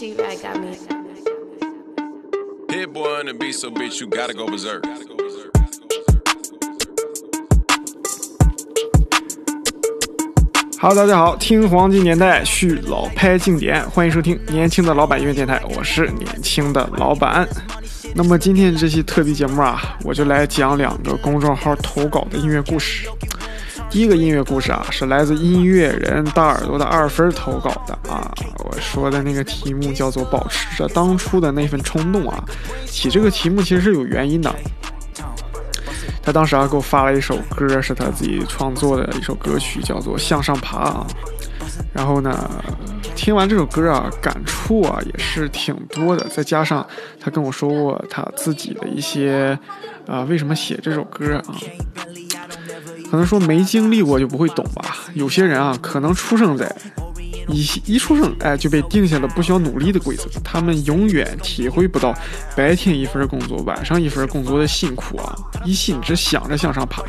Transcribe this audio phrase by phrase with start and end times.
[0.00, 0.78] She right got me.
[2.70, 4.82] Hit boy on the beat, so bitch, you gotta go berserk.
[10.80, 17.46] Hello，大家好，听黄金年代续老拍经典，欢迎收听年轻的老板音乐电台，我是年轻的老板。
[18.14, 23.06] 那么今天这期特别节目啊，我就来讲两个公众号投稿的音乐故事。
[23.90, 28.32] 第一个音乐故事啊，是来自音乐人大耳朵的二分投稿的啊。
[28.58, 32.44] 我说的那个题目叫做“保持着当初的那份冲动”啊。
[32.86, 34.54] 起这个题目其实是有原因的。
[36.22, 41.04] 他当时啊给我发了一首歌，是他自己创作的一首歌曲，叫做《向上爬》啊。
[41.92, 42.48] 然后呢，
[43.16, 46.24] 听完这首歌啊，感触啊也是挺多的。
[46.28, 46.86] 再加上
[47.18, 49.58] 他跟我说过他自己的一些
[50.06, 51.56] 啊，为什么写这首歌啊？
[53.10, 54.96] 可能说没经历过就不会懂吧。
[55.14, 56.72] 有些人啊，可能出生在
[57.48, 62.14] 一一出生哎就被定下了不需要努力的规则，他们永远体会不到
[62.56, 65.34] 白天一份工作，晚上一份工作的辛苦啊！
[65.64, 67.02] 一心只想着向上爬，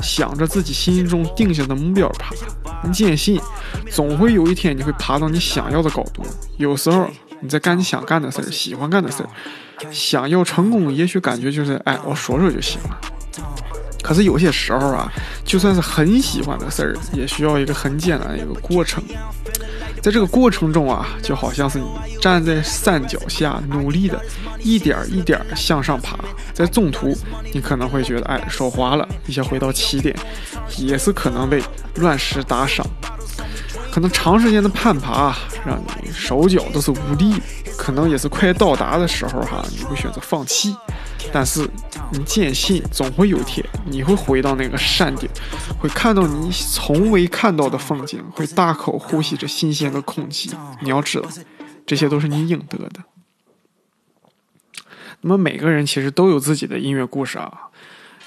[0.00, 2.32] 想着自己心中定下的目标爬。
[2.84, 3.40] 你坚信，
[3.90, 6.22] 总会有一天你会爬到你想要的高度。
[6.58, 9.28] 有时候你在干你想干的事儿，喜欢干的事儿，
[9.90, 13.00] 想要成功，也许感觉就是哎，我说说就行了。
[14.08, 15.12] 可是有些时候啊，
[15.44, 19.04] 就算是很喜欢的事儿，也需要一个很艰难的一个过程。
[20.00, 21.86] 在这个过程中啊，就好像是你
[22.18, 24.18] 站在山脚下，努力的
[24.60, 26.16] 一点一点向上爬。
[26.54, 27.14] 在中途，
[27.52, 30.16] 你可能会觉得哎手滑了，一下回到起点，
[30.78, 31.62] 也是可能被
[31.96, 32.82] 乱石打伤。
[33.92, 35.36] 可能长时间的攀爬
[35.66, 37.34] 让你手脚都是无力，
[37.76, 40.74] 可能也是快到达的时候哈，你会选择放弃。
[41.32, 41.68] 但是
[42.12, 45.28] 你坚信，总会有天你会回到那个山顶，
[45.78, 50.50] 会看到你从未看到的风景，会大口呼吸着新鲜的空气。
[50.82, 51.28] 你要知道，
[51.86, 53.02] 这些都是你应得的。
[55.20, 57.52] 那么每个人其实都有自己的音乐故事啊。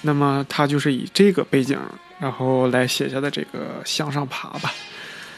[0.02, 1.80] 那么他就是以这个背景，
[2.20, 4.74] 然后来写下的这个向上爬吧。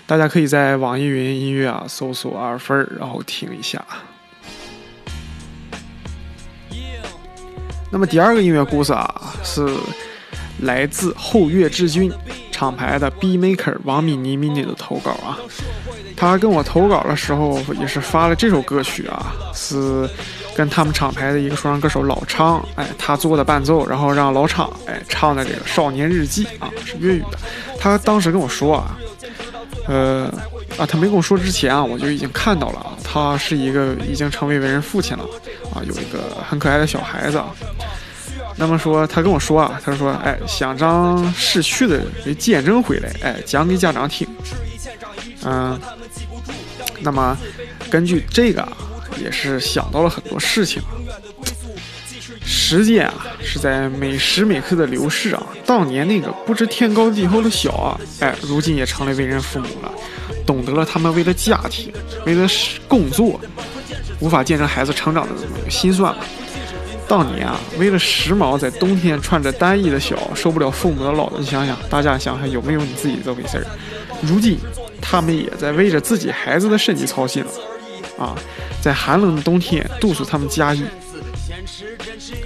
[0.06, 3.86] 大家可以在网易云音乐啊搜索二分，然后听一下。
[7.94, 9.64] 那么第二个音乐故事啊，是
[10.62, 12.12] 来自后月之君
[12.52, 15.38] 厂牌的 B Maker 王米妮 mini 的投稿啊。
[16.18, 20.10] 他跟我投稿的时候也是发了这首歌曲啊，是
[20.56, 27.38] 跟他们厂牌的一个说唱歌手老昌，哎，他做的伴奏，然后让老昌哎唱的这个《少年日记》啊，是粤语的。
[27.80, 28.98] 他当时跟我说啊，
[29.88, 30.34] 呃
[30.78, 35.24] 啊，他没跟我说之前啊，我就已经看到了啊，他是一个已经成为为人父亲了。
[35.74, 37.42] 啊，有一个很可爱的小孩子。
[38.56, 44.28] 那么说，他跟我说啊，他说，哎，想将逝去的给见证回来，哎，讲给家长听。
[45.44, 45.80] 嗯，
[47.02, 47.36] 那么
[47.90, 48.78] 根据这个啊，
[49.20, 50.82] 也是想到了很多事情。
[52.46, 55.44] 时间啊，是在每时每刻的流逝啊。
[55.66, 59.92] 当年那个不知天高地厚的小啊，哎，如今也成了为人父母了，
[60.46, 61.92] 懂得了他们为了家庭，
[62.26, 62.48] 为了
[62.88, 63.40] 工作。
[64.20, 66.20] 无法见证孩子成长的这个心酸吧。
[67.10, 71.38] 当年啊，为了时髦，在冬天穿着单衣的小，受不了父母的唠叨。
[71.38, 73.66] 你想想，大家想想有没有你自己这回事儿？
[74.22, 74.58] 如今，
[75.02, 77.50] 他们也在为着自己孩子的身体操心了。
[78.18, 78.34] 啊，
[78.82, 80.84] 在寒冷的冬天督促他们加衣。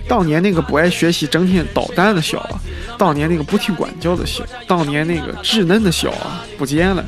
[0.07, 2.43] 当年那个不爱学习、整天捣蛋的小，
[2.97, 7.05] 当年那个不听管教的小，当年那个稚嫩的小啊，不见了。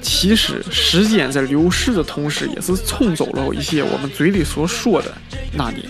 [0.00, 5.12] 其实时间在流逝的同时，也是冲走了一些我们嘴里所说的
[5.52, 5.84] 那年。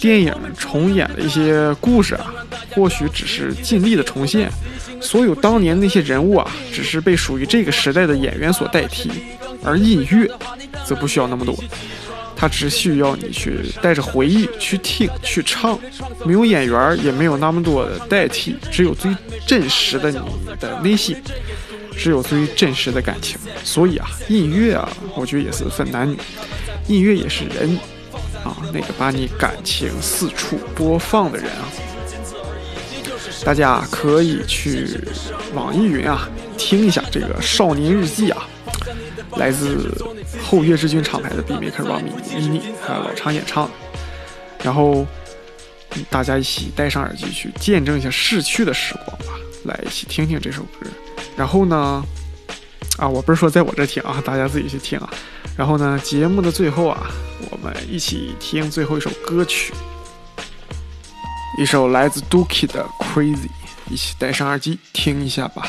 [0.00, 2.32] 电影重演的一些故事啊，
[2.70, 4.50] 或许只是尽力的重现。
[5.00, 9.10] 所有当年那些人物啊，只是被属于这个时代的演员所代替。
[9.62, 10.30] 而音乐
[10.84, 11.56] 则不需要那么多，
[12.44, 15.78] 它只需要你去带着回忆去听去唱。
[16.26, 19.10] 没有演员，也没有那么多的代替，只有最
[19.46, 20.20] 真实的你
[20.60, 21.16] 的内心。
[21.96, 26.18] 只有最真实的感情，所以啊，音乐啊，我觉得也是分男女，
[26.86, 27.78] 音乐也是人
[28.44, 31.64] 啊，那个把你感情四处播放的人啊，
[33.42, 34.98] 大家可以去
[35.54, 38.46] 网易云啊听一下这个《少年日记》啊，
[39.36, 39.92] 来自
[40.42, 43.68] 后月之君厂牌的 B Maker 王米妮还有老常演唱，
[44.62, 45.06] 然后
[46.08, 49.34] 大家一起戴上耳机去见证一下逝去的时光吧，
[49.64, 50.86] 来一起听听这首歌。
[51.36, 52.04] 然后呢，
[52.96, 55.10] 啊，我不是说在我这听啊， 大家自己去听啊。
[55.56, 57.10] 然后呢，节目的最后啊，
[57.50, 59.72] 我们一起听最后一首歌曲，
[61.58, 63.48] 一首来自 Dookie 的 Crazy，
[63.88, 65.68] 一起戴上耳机听一下吧。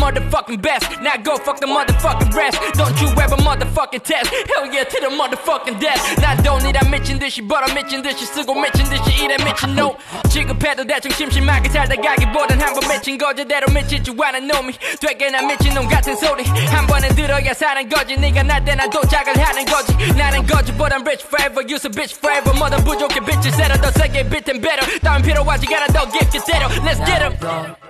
[0.00, 1.00] motherfucking best.
[1.02, 2.58] Now go fuck the motherfucking rest.
[2.74, 4.30] Don't you ever motherfucking test.
[4.54, 6.00] Hell yeah to the motherfucking death.
[6.20, 9.96] 나 don't need a 미친 듯이 벌어 미친 듯이 쓰고 미친 듯이 일해 미친 no.
[10.28, 15.42] 지급해도 대충 심심하게 살다 가기보단 한번 미친 거 제대로 미칠 줄 아는 놈이 되게 나
[15.42, 19.94] 미친 놈 같은 소리 한 번은 들어야 사는 거지 네가 날 때나 도착을 하는 거지
[20.14, 23.90] 나는 거지 but I'm rich forever use a bitch forever 뭐든 부족해 bitches 세라 더
[23.92, 27.89] 세게 beat and better 다음 필요하지 않아 더 깊게 때려 Let's get 'em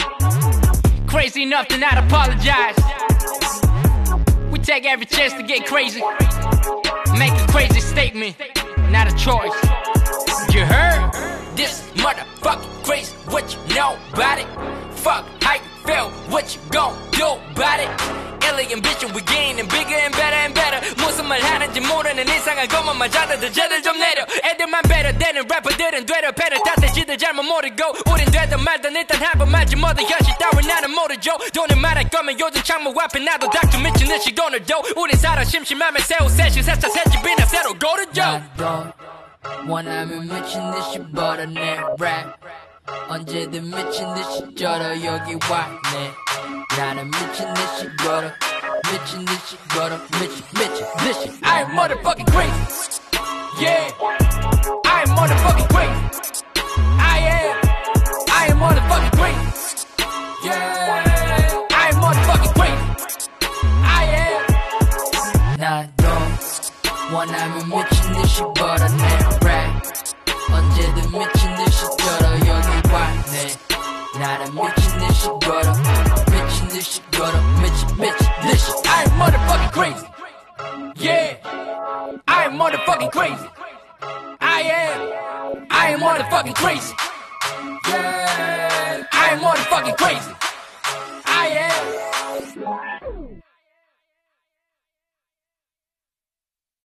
[1.10, 2.76] Crazy enough to not apologize.
[4.50, 6.02] We take every chance to get crazy.
[7.18, 8.36] Make a crazy statement,
[8.90, 9.54] not a choice.
[10.52, 11.12] You heard?
[11.56, 13.14] This motherfucking crazy.
[13.30, 14.46] What you know about it?
[14.96, 16.10] Fuck how you feel.
[16.30, 17.90] What you gon' do about it?
[18.46, 20.80] Alien ambition, we getting bigger and better and better.
[21.02, 24.24] 무슨 말 하는지 모르는 이상한 것만 맞아도 제들 좀 내려.
[24.44, 27.94] 애들만 better 되는 래퍼들은 되려 패를 탓해 지들 잘못 모르고.
[28.12, 28.29] 우린 되든
[28.70, 31.36] 말든 일단 한번 말지 뭐든 현실 따윈 나는 모르죠.
[31.52, 34.80] 돈을 말할 거면 요즘 창문 앞에 나도 닥쳐 미친 듯이 돈을 줘.
[34.96, 38.42] 우린 살아 심심하면 새우 세시 세차 새집이나 새로 고르죠.
[39.68, 42.26] 원하면 미친 듯이 벌어내 랩
[43.08, 46.12] 언제든 미친 듯이 쩔어 여기 왔네
[46.76, 48.30] 나는 미친 듯이 걸어
[48.90, 53.00] 미친 듯이 걸어 미친 미친 듯이 I'm motherfucking crazy
[53.60, 53.92] Yeah
[54.84, 56.09] I'm motherfucking crazy
[67.12, 69.86] 원하면 미친 듯이 벌어내 랩
[70.52, 73.56] 언제든 미친 듯이 쩔어 여기 왔네
[74.18, 75.72] 나는 미친 듯이 걸어
[76.30, 80.06] 미친 듯이 걸어 미친 미친 듯이 I'm motherfucking crazy
[80.96, 81.36] Yeah
[82.26, 83.48] I'm motherfucking crazy
[84.40, 86.94] I am I am motherfucking crazy
[87.88, 90.32] Yeah I'm motherfucking crazy
[91.26, 92.99] I am